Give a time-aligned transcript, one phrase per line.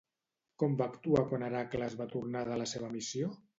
[0.63, 3.33] Com va actuar quan Heràcles va tornar de la seva missió?